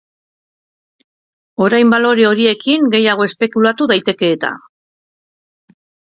Orain 1.65 1.91
balore 1.95 2.25
horiekin 2.31 2.89
gehiago 2.97 3.27
espekulatu 3.29 3.89
daiteke 3.93 4.33
eta. 4.39 4.53